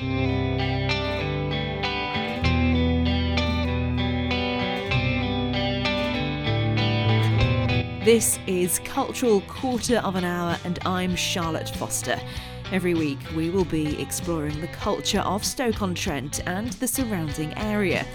[0.00, 0.08] This
[8.46, 12.18] is Cultural Quarter of an Hour, and I'm Charlotte Foster.
[12.72, 18.06] Every week, we will be exploring the culture of Stoke-on-Trent and the surrounding area.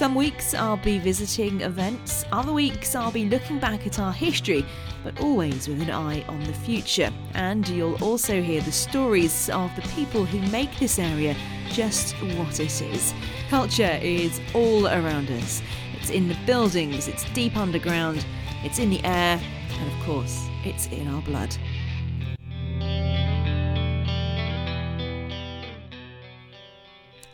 [0.00, 4.64] Some weeks I'll be visiting events, other weeks I'll be looking back at our history,
[5.04, 7.12] but always with an eye on the future.
[7.34, 11.36] And you'll also hear the stories of the people who make this area
[11.68, 13.12] just what it is.
[13.50, 15.60] Culture is all around us.
[15.98, 18.24] It's in the buildings, it's deep underground,
[18.64, 19.38] it's in the air,
[19.80, 21.54] and of course, it's in our blood.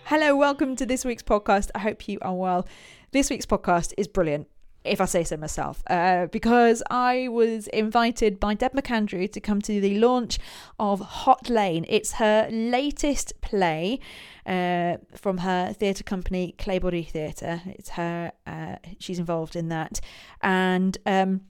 [0.08, 1.70] Hello, welcome to this week's podcast.
[1.74, 2.64] I hope you are well.
[3.10, 4.46] This week's podcast is brilliant,
[4.84, 9.60] if I say so myself, uh, because I was invited by Deb McAndrew to come
[9.62, 10.38] to the launch
[10.78, 11.84] of Hot Lane.
[11.88, 13.98] It's her latest play
[14.46, 17.62] uh, from her theatre company, Claybody Theatre.
[17.66, 19.98] It's her, uh, she's involved in that.
[20.40, 21.40] And um,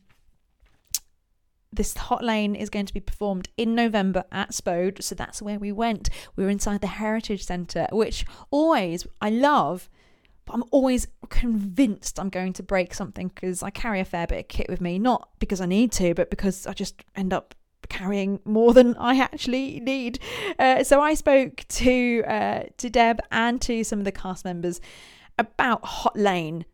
[1.73, 5.59] this hot lane is going to be performed in November at Spode, so that's where
[5.59, 6.09] we went.
[6.35, 9.89] We were inside the Heritage Centre, which always I love,
[10.45, 14.39] but I'm always convinced I'm going to break something because I carry a fair bit
[14.39, 17.55] of kit with me, not because I need to, but because I just end up
[17.89, 20.19] carrying more than I actually need.
[20.59, 24.81] Uh, so I spoke to uh, to Deb and to some of the cast members
[25.39, 26.65] about Hot Lane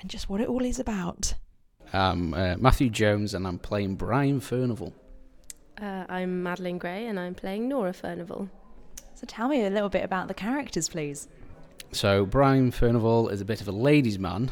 [0.00, 1.34] and just what it all is about.
[1.92, 4.92] I'm uh, Matthew Jones and I'm playing Brian Furnival.
[5.80, 8.48] Uh, I'm Madeline Gray and I'm playing Nora Furnival.
[9.14, 11.28] So tell me a little bit about the characters, please.
[11.92, 14.50] So Brian Furnival is a bit of a ladies' man.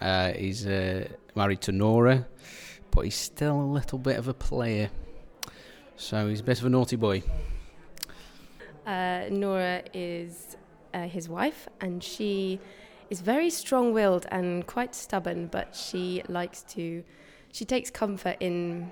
[0.00, 2.26] Uh, he's uh, married to Nora,
[2.90, 4.90] but he's still a little bit of a player.
[5.96, 7.22] So he's a bit of a naughty boy.
[8.86, 10.56] Uh, Nora is
[10.94, 12.58] uh, his wife, and she
[13.10, 17.02] is very strong willed and quite stubborn, but she likes to,
[17.52, 18.90] she takes comfort in,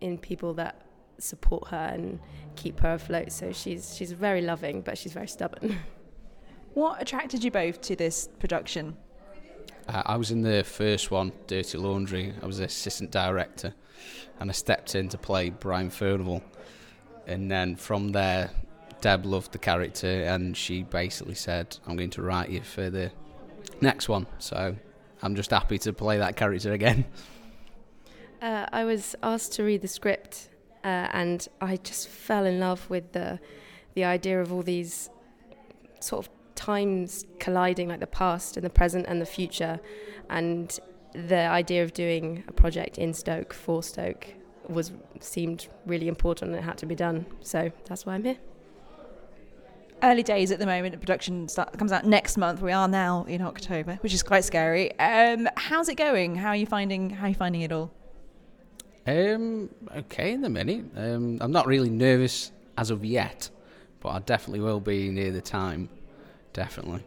[0.00, 0.82] in people that
[1.18, 2.20] support her and
[2.54, 3.32] keep her afloat.
[3.32, 5.78] So she's, she's very loving, but she's very stubborn.
[6.74, 8.98] What attracted you both to this production?
[9.88, 12.34] Uh, I was in the first one, Dirty Laundry.
[12.42, 13.72] I was the assistant director,
[14.38, 16.42] and I stepped in to play Brian Furnival.
[17.26, 18.50] And then from there,
[19.00, 23.10] Deb loved the character, and she basically said, "I'm going to write you for the
[23.80, 24.76] next one." So
[25.22, 27.04] I'm just happy to play that character again.
[28.42, 30.50] Uh, I was asked to read the script,
[30.84, 33.40] uh, and I just fell in love with the
[33.94, 35.08] the idea of all these
[36.00, 39.80] sort of times colliding, like the past and the present and the future,
[40.28, 40.78] and
[41.12, 44.34] the idea of doing a project in Stoke for Stoke
[44.68, 47.24] was seemed really important and it had to be done.
[47.40, 48.36] So that's why I'm here.
[50.02, 50.92] Early days at the moment.
[50.92, 52.60] The production start, comes out next month.
[52.60, 54.98] We are now in October, which is quite scary.
[54.98, 56.36] Um, how's it going?
[56.36, 57.10] How are you finding?
[57.10, 57.90] How are you finding it all?
[59.06, 60.84] Um, okay, in the minute.
[60.96, 63.48] Um, I'm not really nervous as of yet,
[64.00, 65.88] but I definitely will be near the time.
[66.52, 67.02] Definitely.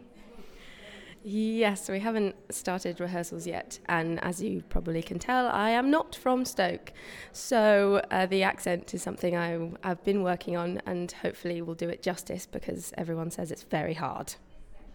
[1.22, 6.14] Yes, we haven't started rehearsals yet, and as you probably can tell, I am not
[6.14, 6.92] from Stoke.
[7.32, 11.90] So uh, the accent is something I, I've been working on, and hopefully will do
[11.90, 14.34] it justice because everyone says it's very hard.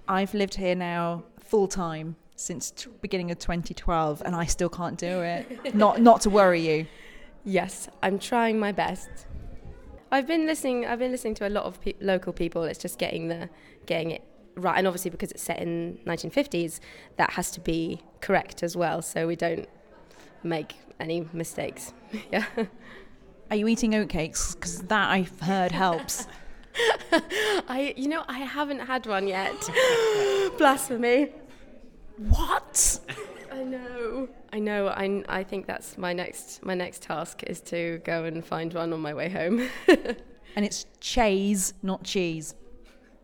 [0.07, 4.97] I've lived here now full time since t- beginning of 2012, and I still can't
[4.97, 5.75] do it.
[5.75, 6.87] not not to worry you.
[7.43, 9.09] Yes, I'm trying my best.
[10.11, 10.87] I've been listening.
[10.87, 12.63] I've been listening to a lot of pe- local people.
[12.63, 13.47] It's just getting the
[13.85, 14.23] getting it
[14.55, 16.79] right, and obviously because it's set in 1950s,
[17.17, 19.67] that has to be correct as well, so we don't
[20.43, 21.93] make any mistakes.
[22.31, 22.45] yeah.
[23.49, 24.55] Are you eating oatcakes?
[24.55, 26.27] Because that I've heard helps.
[27.11, 29.55] I, you know, I haven't had one yet.
[30.57, 31.31] Blasphemy.
[32.17, 32.99] what?
[33.51, 34.27] I know.
[34.51, 34.87] I know.
[34.87, 38.91] I, I think that's my next my next task is to go and find one
[38.91, 39.69] on my way home.
[40.55, 42.55] And it's cheese, not cheese.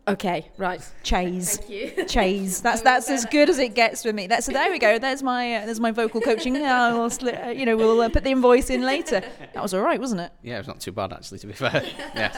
[0.08, 0.80] Okay, right.
[1.02, 1.58] Chase.
[1.58, 2.04] Thank you.
[2.08, 2.60] Cheese.
[2.60, 4.26] That's that's as good as it gets for me.
[4.26, 4.98] That's so there we go.
[4.98, 6.56] There's my uh, there's my vocal coaching.
[6.62, 9.20] Yeah, we'll sli- uh, you know we'll uh, put the invoice in later.
[9.54, 10.32] That was all right, wasn't it?
[10.42, 11.82] Yeah, it was not too bad actually, to be fair.
[12.14, 12.36] yes.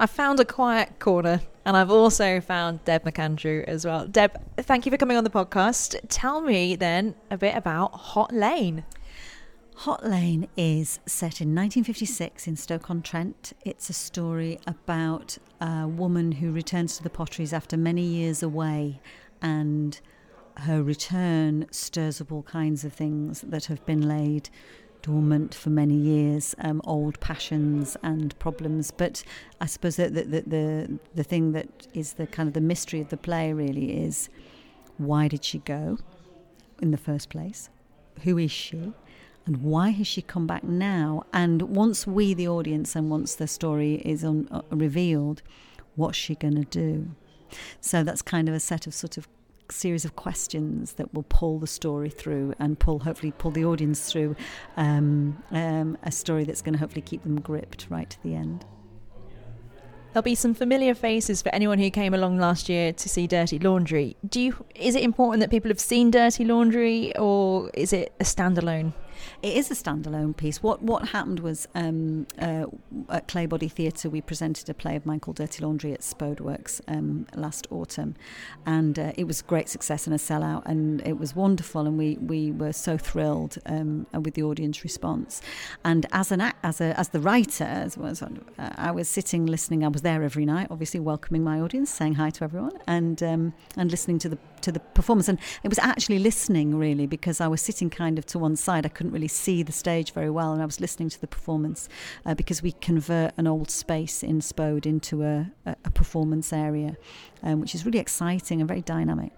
[0.00, 4.06] I found a quiet corner, and I've also found Deb McAndrew as well.
[4.06, 5.98] Deb, thank you for coming on the podcast.
[6.08, 8.84] Tell me then a bit about Hot Lane.
[9.82, 13.52] Hot Lane is set in 1956 in Stoke-on-Trent.
[13.64, 19.00] It's a story about a woman who returns to the potteries after many years away,
[19.40, 20.00] and
[20.56, 24.50] her return stirs up all kinds of things that have been laid
[25.00, 28.90] dormant for many years, um, old passions and problems.
[28.90, 29.22] But
[29.60, 33.00] I suppose that the, the, the, the thing that is the kind of the mystery
[33.00, 34.28] of the play really is
[34.96, 35.98] why did she go
[36.82, 37.70] in the first place?
[38.24, 38.92] Who is she?
[39.48, 41.22] And why has she come back now?
[41.32, 45.40] And once we, the audience, and once the story is un- uh, revealed,
[45.96, 47.12] what's she going to do?
[47.80, 49.26] So that's kind of a set of sort of
[49.70, 54.12] series of questions that will pull the story through and pull hopefully pull the audience
[54.12, 54.36] through
[54.76, 58.66] um, um, a story that's going to hopefully keep them gripped right to the end.
[60.12, 63.58] There'll be some familiar faces for anyone who came along last year to see Dirty
[63.58, 64.14] Laundry.
[64.28, 68.24] Do you is it important that people have seen Dirty Laundry or is it a
[68.24, 68.92] standalone?
[69.42, 70.62] It is a standalone piece.
[70.62, 72.66] What what happened was um, uh,
[73.10, 77.26] at Claybody Theatre we presented a play of mine called Dirty Laundry at Spodeworks um,
[77.34, 78.14] last autumn,
[78.66, 81.98] and uh, it was a great success and a sellout, and it was wonderful, and
[81.98, 85.40] we we were so thrilled um, with the audience response.
[85.84, 88.28] And as an as a as the writer, as was, uh,
[88.58, 89.84] I was sitting listening.
[89.84, 93.54] I was there every night, obviously welcoming my audience, saying hi to everyone, and um,
[93.76, 95.28] and listening to the to the performance.
[95.28, 98.86] And it was actually listening really because I was sitting kind of to one side.
[98.86, 101.88] I couldn't really see the stage very well, and I was listening to the performance
[102.24, 106.96] uh, because we convert an old space in Spode into a, a, a performance area,
[107.42, 109.32] um, which is really exciting and very dynamic.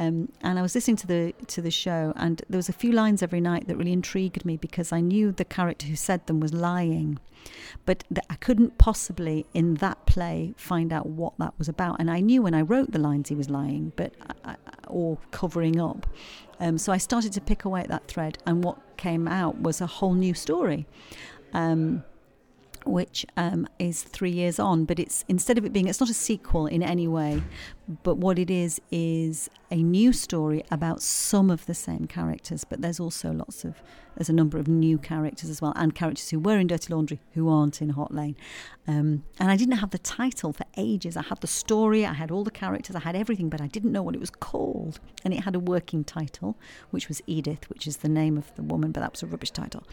[0.00, 2.90] Um, and I was listening to the to the show, and there was a few
[2.90, 6.40] lines every night that really intrigued me because I knew the character who said them
[6.40, 7.18] was lying,
[7.84, 12.00] but th- I couldn't possibly in that play find out what that was about.
[12.00, 14.56] And I knew when I wrote the lines he was lying, but I, I,
[14.86, 16.06] or covering up.
[16.60, 19.82] Um, so I started to pick away at that thread, and what came out was
[19.82, 20.86] a whole new story.
[21.52, 22.04] Um,
[22.86, 26.14] which um, is three years on, but it's instead of it being, it's not a
[26.14, 27.42] sequel in any way,
[28.02, 32.82] but what it is is a new story about some of the same characters, but
[32.82, 33.82] there's also lots of
[34.16, 37.20] there's a number of new characters as well, and characters who were in Dirty Laundry
[37.32, 38.36] who aren't in Hot Lane.
[38.86, 41.16] Um, and I didn't have the title for ages.
[41.16, 43.92] I had the story, I had all the characters, I had everything, but I didn't
[43.92, 44.98] know what it was called.
[45.24, 46.58] And it had a working title,
[46.90, 49.52] which was Edith, which is the name of the woman, but that was a rubbish
[49.52, 49.84] title.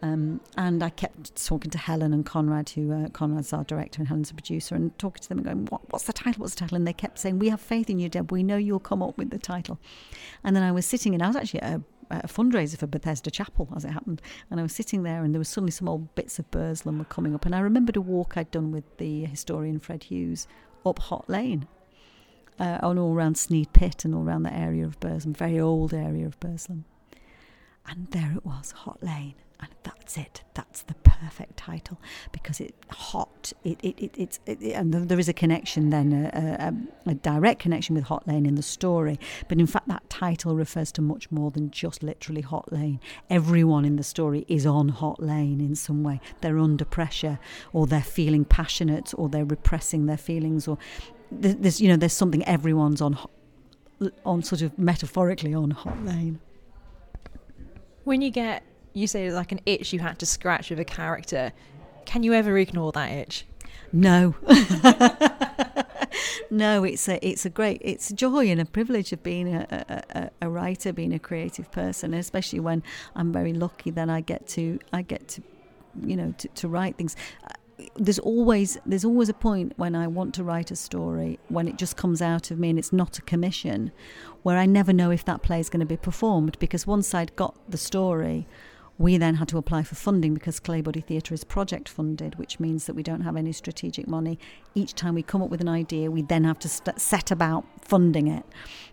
[0.00, 4.08] Um, and I kept talking to Helen and Conrad, who uh, Conrad's our director and
[4.08, 6.42] Helen's a producer, and talking to them and going, what, "What's the title?
[6.42, 8.32] What's the title?" And they kept saying, "We have faith in you, Deb.
[8.32, 9.78] We know you'll come up with the title."
[10.44, 13.68] And then I was sitting, and I was actually a a fundraiser for Bethesda Chapel,
[13.74, 14.22] as it happened.
[14.50, 17.04] And I was sitting there, and there was suddenly some old bits of Burslem were
[17.04, 17.46] coming up.
[17.46, 20.46] And I remembered a walk I'd done with the historian Fred Hughes
[20.84, 21.66] up Hot Lane,
[22.60, 25.92] uh, and all around Sneyd Pit and all around that area of Burslem, very old
[25.92, 26.84] area of Burslem.
[27.86, 30.42] And there it was, Hot Lane and that's it.
[30.54, 31.98] That's the perfect title
[32.32, 33.52] because it's hot.
[33.64, 36.72] It, it, it it's it, and there is a connection then, a,
[37.06, 39.18] a, a, direct connection with Hot Lane in the story.
[39.48, 43.00] But in fact, that title refers to much more than just literally Hot Lane.
[43.30, 46.20] Everyone in the story is on Hot Lane in some way.
[46.40, 47.38] They're under pressure,
[47.72, 50.78] or they're feeling passionate, or they're repressing their feelings, or
[51.30, 53.18] there's you know there's something everyone's on
[54.24, 56.40] on sort of metaphorically on Hot Lane.
[58.04, 58.62] When you get
[58.96, 61.52] you say like an itch you had to scratch with a character.
[62.06, 63.44] Can you ever ignore that itch?
[63.92, 64.34] No.
[66.50, 69.94] no, it's a it's a great it's a joy and a privilege of being a,
[70.10, 72.82] a, a, writer, being a creative person, especially when
[73.14, 75.42] I'm very lucky that I get to I get to
[76.02, 77.48] you know to, to write things uh,
[77.96, 81.76] there's always there's always a point when I want to write a story when it
[81.76, 83.92] just comes out of me and it's not a commission
[84.42, 87.36] where I never know if that play is going to be performed because once I'd
[87.36, 88.46] got the story
[88.98, 92.86] we then had to apply for funding because Claybody Theatre is project funded, which means
[92.86, 94.38] that we don't have any strategic money.
[94.74, 97.66] Each time we come up with an idea, we then have to st- set about
[97.82, 98.44] funding it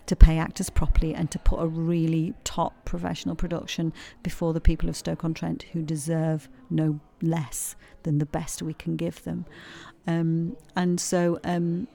[0.08, 3.94] to pay actors properly and to put a really top professional production
[4.24, 9.24] before the people of Stoke-on-Trent who deserve no less than the best we can give
[9.24, 9.46] them.
[10.06, 11.88] Um, and so, um,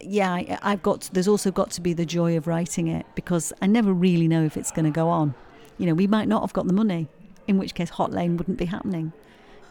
[0.00, 1.08] yeah, I, I've got.
[1.12, 4.44] There's also got to be the joy of writing it because I never really know
[4.44, 5.34] if it's going to go on.
[5.78, 7.08] You know, we might not have got the money
[7.46, 9.12] in which case Hot Lane wouldn't be happening.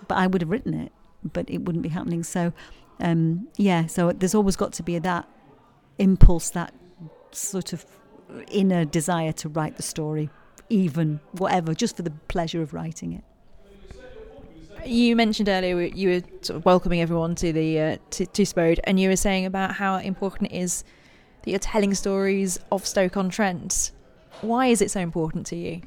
[0.07, 0.91] But I would have written it,
[1.23, 2.23] but it wouldn't be happening.
[2.23, 2.53] So,
[2.99, 5.27] um, yeah, so there's always got to be that
[5.97, 6.73] impulse, that
[7.31, 7.85] sort of
[8.49, 10.29] inner desire to write the story,
[10.69, 13.23] even whatever, just for the pleasure of writing it.
[14.85, 18.79] You mentioned earlier you were sort of welcoming everyone to the uh, to, to Spode,
[18.83, 20.83] and you were saying about how important it is
[21.41, 23.91] that you're telling stories of Stoke on Trent.
[24.41, 25.81] Why is it so important to you?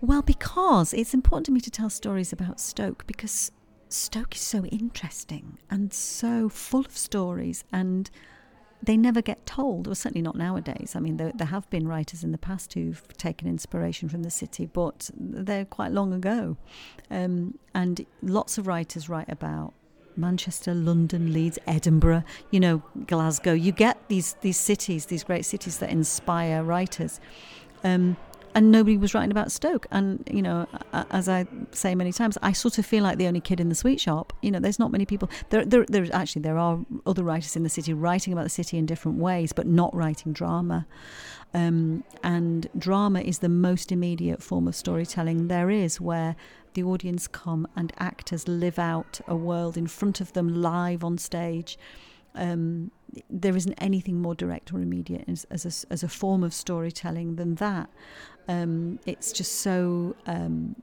[0.00, 3.52] Well, because it's important to me to tell stories about Stoke because
[3.88, 8.10] Stoke is so interesting and so full of stories and
[8.82, 10.94] they never get told, or certainly not nowadays.
[10.96, 14.30] I mean, there, there, have been writers in the past who've taken inspiration from the
[14.30, 16.56] city, but they're quite long ago.
[17.10, 19.74] Um, and lots of writers write about
[20.16, 23.52] Manchester, London, Leeds, Edinburgh, you know, Glasgow.
[23.52, 27.20] You get these these cities, these great cities that inspire writers.
[27.84, 28.16] Um,
[28.54, 29.86] and nobody was writing about Stoke.
[29.90, 33.40] And you know, as I say many times, I sort of feel like the only
[33.40, 34.32] kid in the sweet shop.
[34.42, 35.30] You know, there's not many people.
[35.50, 38.78] There, there, there actually there are other writers in the city writing about the city
[38.78, 40.86] in different ways, but not writing drama.
[41.52, 46.36] Um, and drama is the most immediate form of storytelling there is, where
[46.74, 51.18] the audience come and actors live out a world in front of them live on
[51.18, 51.78] stage.
[52.34, 52.90] Um,
[53.28, 57.36] there isn't anything more direct or immediate as, as, a, as a form of storytelling
[57.36, 57.90] than that.
[58.48, 60.76] Um, it's just so um,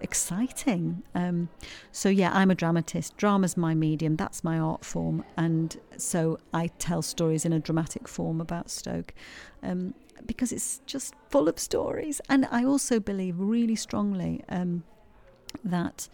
[0.00, 1.02] exciting.
[1.14, 1.48] Um,
[1.92, 3.16] so, yeah, I'm a dramatist.
[3.16, 5.24] Drama's my medium, that's my art form.
[5.36, 9.14] And so I tell stories in a dramatic form about Stoke
[9.62, 9.94] um,
[10.26, 12.20] because it's just full of stories.
[12.28, 14.84] And I also believe really strongly um,
[15.64, 16.08] that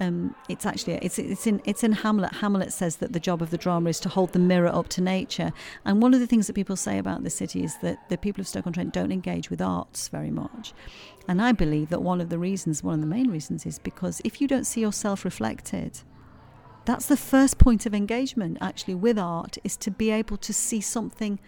[0.00, 2.32] um, it's actually it's it's in it's in Hamlet.
[2.34, 5.00] Hamlet says that the job of the drama is to hold the mirror up to
[5.00, 5.52] nature.
[5.84, 8.40] And one of the things that people say about the city is that the people
[8.40, 10.72] of Stoke-on-Trent don't engage with arts very much.
[11.28, 14.20] And I believe that one of the reasons, one of the main reasons, is because
[14.24, 16.00] if you don't see yourself reflected,
[16.84, 20.80] that's the first point of engagement actually with art is to be able to see
[20.80, 21.38] something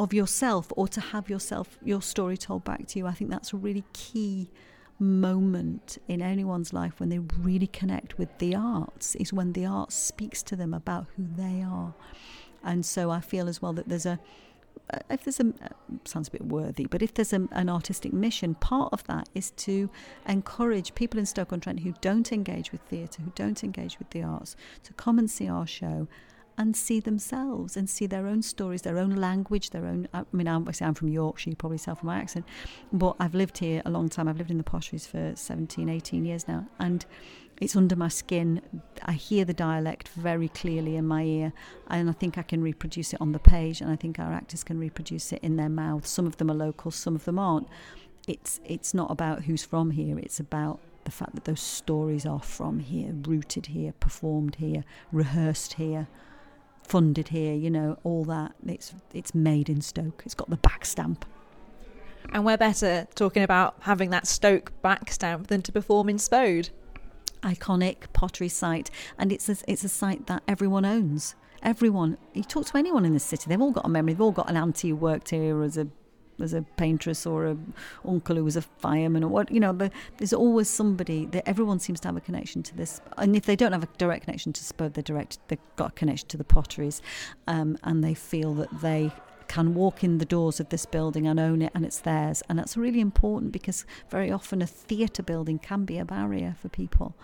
[0.00, 3.06] of yourself or to have yourself your story told back to you.
[3.06, 4.50] I think that's a really key
[4.98, 9.94] moment in anyone's life when they really connect with the arts is when the arts
[9.94, 11.94] speaks to them about who they are.
[12.64, 14.18] And so I feel as well that there's a
[14.90, 15.68] uh, if there's a uh,
[16.04, 19.50] sounds a bit worthy, but if there's a, an artistic mission, part of that is
[19.50, 19.90] to
[20.26, 24.56] encourage people in Stoke-on-Trent who don't engage with theatre, who don't engage with the arts,
[24.84, 26.08] to come and see our show
[26.58, 30.08] and see themselves and see their own stories, their own language, their own.
[30.12, 32.44] I mean, I'm, I'm from Yorkshire, you probably tell from my accent,
[32.92, 34.26] but I've lived here a long time.
[34.26, 37.06] I've lived in the Potteries for 17, 18 years now, and
[37.60, 38.60] it's under my skin.
[39.04, 41.52] I hear the dialect very clearly in my ear,
[41.86, 44.64] and I think I can reproduce it on the page, and I think our actors
[44.64, 46.10] can reproduce it in their mouths.
[46.10, 47.68] Some of them are local, some of them aren't.
[48.26, 50.18] It's it's not about who's from here.
[50.18, 55.74] It's about the fact that those stories are from here, rooted here, performed here, rehearsed
[55.74, 56.08] here
[56.88, 58.54] funded here, you know, all that.
[58.66, 60.22] It's it's made in Stoke.
[60.24, 61.24] It's got the back stamp.
[62.32, 66.70] And we're better talking about having that Stoke back stamp than to perform in Spode.
[67.42, 71.36] Iconic pottery site, and it's a, it's a site that everyone owns.
[71.62, 74.12] Everyone, you talk to anyone in the city, they've all got a memory.
[74.14, 75.86] They've all got an auntie who worked here as a
[76.40, 77.56] as a paintress or a
[78.06, 81.78] uncle who was a fireman or what you know the, there's always somebody that everyone
[81.78, 84.52] seems to have a connection to this and if they don't have a direct connection
[84.52, 87.02] to Spode they're direct they've got a connection to the potteries
[87.46, 89.12] um, and they feel that they
[89.48, 92.58] can walk in the doors of this building and own it and it's theirs and
[92.58, 97.14] that's really important because very often a theatre building can be a barrier for people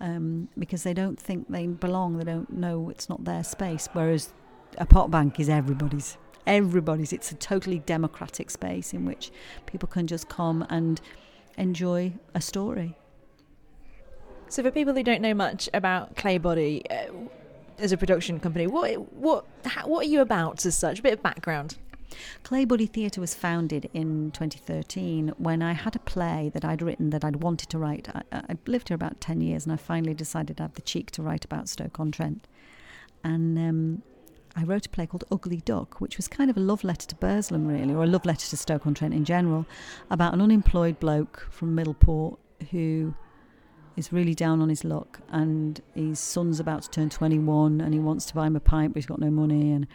[0.00, 4.32] um, because they don't think they belong they don't know it's not their space whereas
[4.78, 7.12] a pot bank is everybody's everybody's.
[7.12, 9.30] It's a totally democratic space in which
[9.66, 11.00] people can just come and
[11.56, 12.96] enjoy a story.
[14.48, 17.12] So, for people who don't know much about Claybody uh,
[17.78, 21.00] as a production company, what what how, what are you about as such?
[21.00, 21.76] A bit of background.
[22.44, 27.24] Claybody Theatre was founded in 2013 when I had a play that I'd written that
[27.24, 28.08] I'd wanted to write.
[28.14, 31.10] I, I lived here about 10 years and I finally decided to have the cheek
[31.12, 32.46] to write about Stoke-on-Trent.
[33.24, 34.02] And um,
[34.56, 37.14] I wrote a play called Ugly Duck, which was kind of a love letter to
[37.16, 39.66] Burslem, really, or a love letter to Stoke on Trent in general,
[40.10, 42.36] about an unemployed bloke from Middleport
[42.70, 43.14] who
[43.96, 48.00] is really down on his luck, and his son's about to turn 21, and he
[48.00, 49.86] wants to buy him a pint, but he's got no money, and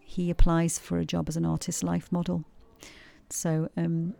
[0.00, 2.44] he applies for a job as an artist life model.
[3.28, 4.14] So, um,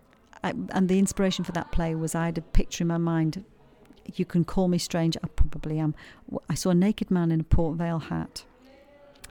[0.44, 3.44] I, and the inspiration for that play was I had a picture in my mind.
[4.14, 5.94] You can call me strange, I probably am.
[6.48, 8.44] I saw a naked man in a Port Vale hat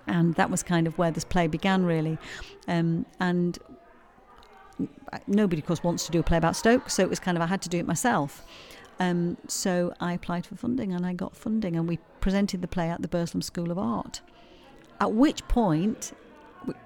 [0.09, 2.17] and that was kind of where this play began, really.
[2.67, 3.57] Um, and
[5.27, 7.41] nobody, of course, wants to do a play about Stoke, so it was kind of
[7.41, 8.45] I had to do it myself.
[8.99, 12.89] Um, so I applied for funding and I got funding, and we presented the play
[12.89, 14.21] at the Burslem School of Art.
[14.99, 16.11] At which point,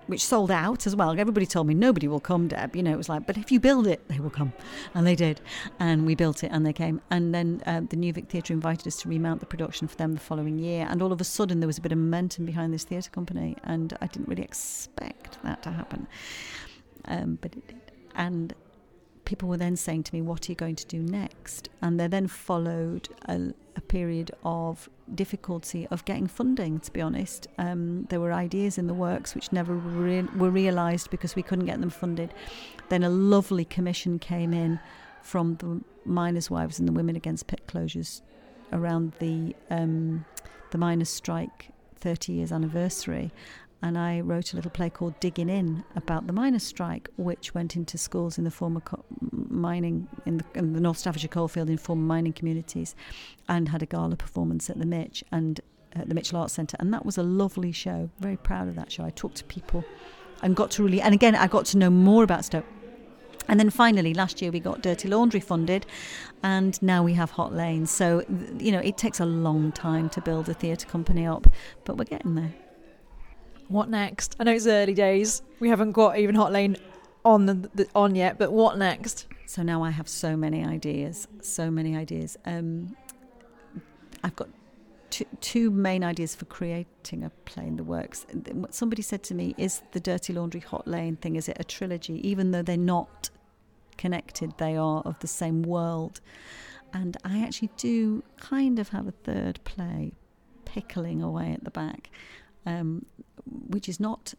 [0.07, 1.17] which sold out as well.
[1.19, 2.75] Everybody told me nobody will come, Deb.
[2.75, 4.53] You know, it was like, but if you build it, they will come,
[4.93, 5.41] and they did,
[5.79, 7.01] and we built it, and they came.
[7.09, 10.13] And then uh, the New Vic Theatre invited us to remount the production for them
[10.13, 12.73] the following year, and all of a sudden there was a bit of momentum behind
[12.73, 16.07] this theatre company, and I didn't really expect that to happen,
[17.05, 17.79] um, but it did.
[18.15, 18.53] And
[19.25, 21.69] people were then saying to me, What are you going to do next?
[21.81, 27.47] And there then followed a, a period of difficulty of getting funding, to be honest.
[27.57, 31.65] Um, there were ideas in the works which never re- were realised because we couldn't
[31.65, 32.33] get them funded.
[32.89, 34.79] Then a lovely commission came in
[35.21, 38.21] from the miners' wives and the women against pit closures
[38.71, 40.25] around the um,
[40.71, 41.69] the miners' strike
[42.03, 43.31] 30 years anniversary,
[43.83, 47.75] and I wrote a little play called Digging In about the miners' strike, which went
[47.75, 51.77] into schools in the former co- mining in the, in the, North Staffordshire coalfield in
[51.77, 52.95] former mining communities,
[53.47, 55.59] and had a gala performance at the Mitch and
[55.93, 58.09] at the Mitchell Arts Centre, and that was a lovely show.
[58.19, 59.03] Very proud of that show.
[59.03, 59.83] I talked to people
[60.41, 62.65] and got to really, and again, I got to know more about Stoke
[63.47, 65.85] and then finally, last year we got Dirty Laundry funded,
[66.43, 67.85] and now we have Hot Lane.
[67.85, 68.23] So,
[68.57, 71.47] you know, it takes a long time to build a theatre company up,
[71.83, 72.53] but we're getting there.
[73.67, 74.35] What next?
[74.39, 75.41] I know it's early days.
[75.59, 76.77] We haven't got even Hot Lane
[77.25, 79.27] on the, the on yet, but what next?
[79.45, 82.37] So now I have so many ideas, so many ideas.
[82.45, 82.95] Um,
[84.23, 84.49] I've got
[85.09, 88.25] two, two main ideas for creating a play in the works.
[88.71, 91.35] Somebody said to me, "Is the Dirty Laundry Hot Lane thing?
[91.35, 92.27] Is it a trilogy?
[92.27, 93.29] Even though they're not
[93.97, 96.19] connected, they are of the same world."
[96.93, 100.13] And I actually do kind of have a third play
[100.65, 102.09] pickling away at the back,
[102.65, 103.05] um,
[103.67, 104.33] which is not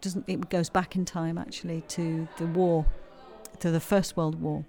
[0.00, 2.86] doesn't it goes back in time actually to the war,
[3.60, 4.64] to the First World War,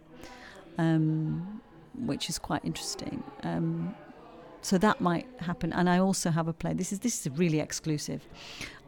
[0.78, 1.62] um,
[1.94, 3.24] which is quite interesting.
[3.44, 3.94] Um,
[4.62, 5.72] so that might happen.
[5.74, 6.74] And I also have a play.
[6.74, 8.28] This is this is really exclusive.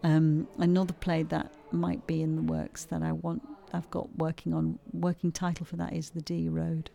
[0.03, 3.47] Um, another play that might be in the works that I want.
[3.73, 4.79] I've got working on.
[4.93, 6.89] Working title for that is the D Road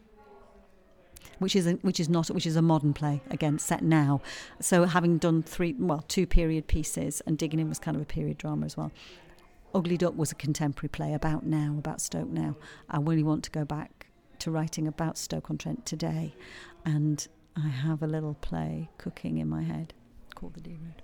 [1.38, 4.21] which is a, which is not which is a modern play again set now.
[4.61, 8.07] So having done three well two period pieces and digging in was kind of a
[8.07, 8.93] period drama as well.
[9.75, 12.57] Ugly Duck was a contemporary play about now about Stoke now.
[12.91, 14.07] I really want to go back
[14.41, 16.35] to writing about Stoke on Trent today,
[16.85, 17.26] and
[17.57, 19.95] I have a little play cooking in my head
[20.35, 21.02] called The D Road.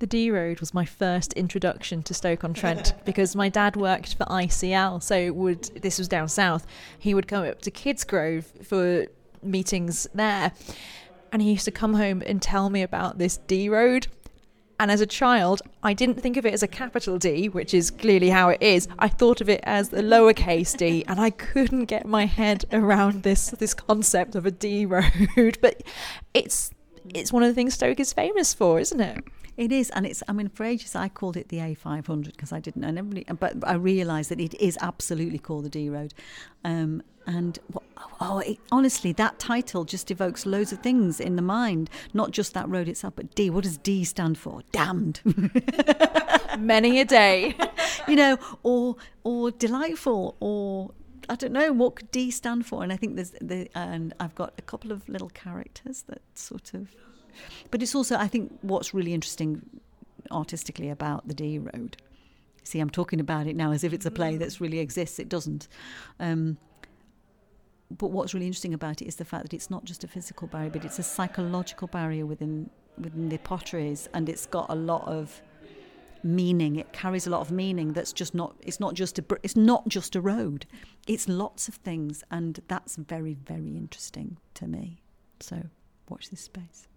[0.00, 4.14] The D Road was my first introduction to Stoke on Trent because my dad worked
[4.14, 6.66] for ICL, so would this was down south.
[6.98, 9.06] He would come up to Kidsgrove for
[9.42, 10.52] meetings there,
[11.32, 14.08] and he used to come home and tell me about this D Road.
[14.80, 17.90] And as a child, I didn't think of it as a capital D, which is
[17.90, 18.86] clearly how it is.
[18.98, 23.24] I thought of it as the lowercase d, and I couldn't get my head around
[23.24, 25.58] this this concept of a D road.
[25.60, 25.82] But
[26.32, 26.70] it's
[27.14, 29.24] it's one of the things Stoke is famous for, isn't it?
[29.58, 30.22] It is, and it's.
[30.28, 33.56] I mean, for ages I called it the A500 because I didn't, and everybody, but
[33.66, 36.14] I realised that it is absolutely called the D Road,
[36.64, 37.58] um, and
[38.20, 41.90] oh, it, honestly, that title just evokes loads of things in the mind.
[42.14, 43.50] Not just that road itself, but D.
[43.50, 44.62] What does D stand for?
[44.70, 45.22] Damned.
[46.58, 47.56] Many a day.
[48.08, 48.94] you know, or
[49.24, 50.92] or delightful, or
[51.28, 52.84] I don't know what could D stand for.
[52.84, 56.74] And I think there's the and I've got a couple of little characters that sort
[56.74, 56.94] of.
[57.70, 59.62] But it's also I think what's really interesting
[60.30, 61.96] artistically about the D Road.
[62.64, 65.18] See, I'm talking about it now as if it's a play that's really exists.
[65.18, 65.68] It doesn't.
[66.20, 66.58] Um,
[67.90, 70.46] but what's really interesting about it is the fact that it's not just a physical
[70.48, 75.06] barrier, but it's a psychological barrier within within the potteries, and it's got a lot
[75.08, 75.40] of
[76.22, 76.76] meaning.
[76.76, 77.92] It carries a lot of meaning.
[77.92, 78.56] That's just not.
[78.60, 79.24] It's not just a.
[79.42, 80.66] It's not just a road.
[81.06, 85.00] It's lots of things, and that's very very interesting to me.
[85.40, 85.62] So
[86.08, 86.88] watch this space.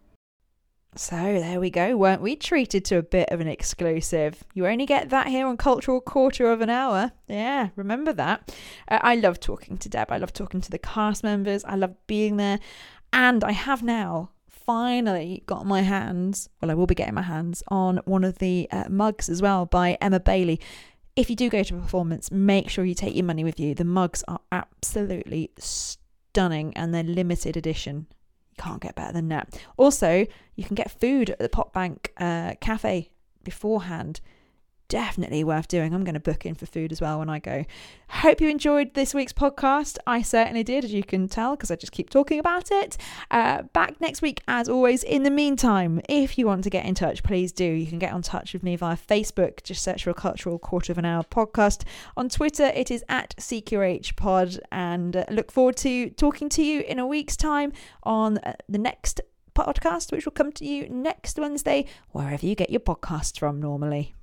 [0.96, 1.96] So there we go.
[1.96, 4.44] Weren't we treated to a bit of an exclusive?
[4.54, 7.14] You only get that here on Cultural Quarter of an Hour.
[7.30, 8.54] Yeah, remember that.
[8.90, 10.12] Uh, I love talking to Deb.
[10.12, 11.64] I love talking to the cast members.
[11.64, 12.60] I love being there.
[13.14, 17.64] And I have now finally got my hands, well, I will be getting my hands
[17.70, 20.60] on one of the uh, mugs as well by Emma Bailey.
[21.16, 23.74] If you do go to a performance, make sure you take your money with you.
[23.76, 28.08] The mugs are absolutely stunning and they're limited edition
[28.62, 29.60] can't get better than that.
[29.78, 33.10] Also, you can get food at the Pot Bank uh, Cafe
[33.44, 34.22] beforehand
[34.92, 35.94] definitely worth doing.
[35.94, 37.64] I'm going to book in for food as well when I go.
[38.10, 39.98] Hope you enjoyed this week's podcast.
[40.06, 42.98] I certainly did, as you can tell, because I just keep talking about it.
[43.32, 45.04] Uh, back next week, as always.
[45.04, 47.64] In the meantime, if you want to get in touch, please do.
[47.64, 49.64] You can get in touch with me via Facebook.
[49.64, 51.86] Just search for a Cultural Quarter of an Hour podcast.
[52.18, 54.60] On Twitter, it is at CQH Pod.
[54.74, 57.72] And uh, look forward to talking to you in a week's time
[58.04, 59.22] on uh, the next
[59.56, 64.16] podcast, which will come to you next Wednesday, wherever you get your podcasts from normally.